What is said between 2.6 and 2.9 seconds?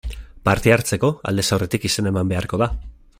da.